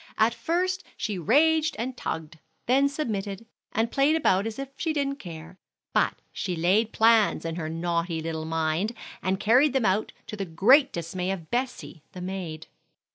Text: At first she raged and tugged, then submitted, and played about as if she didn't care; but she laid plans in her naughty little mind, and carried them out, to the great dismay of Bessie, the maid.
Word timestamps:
At 0.17 0.33
first 0.33 0.83
she 0.97 1.19
raged 1.19 1.75
and 1.77 1.95
tugged, 1.95 2.39
then 2.65 2.89
submitted, 2.89 3.45
and 3.71 3.91
played 3.91 4.15
about 4.15 4.47
as 4.47 4.57
if 4.57 4.69
she 4.75 4.93
didn't 4.93 5.17
care; 5.17 5.59
but 5.93 6.15
she 6.31 6.55
laid 6.55 6.91
plans 6.91 7.45
in 7.45 7.53
her 7.55 7.69
naughty 7.69 8.19
little 8.19 8.45
mind, 8.45 8.93
and 9.21 9.39
carried 9.39 9.73
them 9.73 9.85
out, 9.85 10.11
to 10.25 10.35
the 10.35 10.45
great 10.45 10.91
dismay 10.91 11.29
of 11.29 11.51
Bessie, 11.51 12.01
the 12.13 12.21
maid. 12.21 12.65